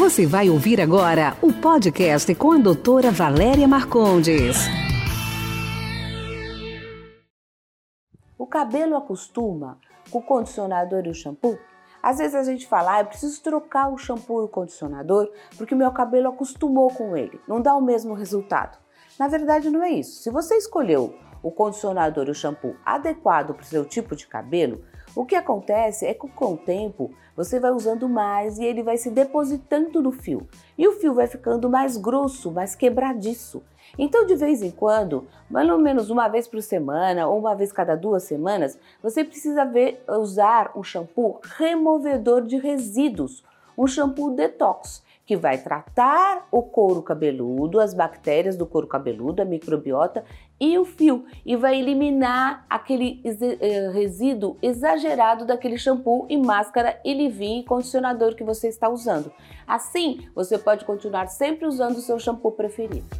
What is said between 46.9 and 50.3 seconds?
cabeludo, as bactérias do couro cabeludo, a microbiota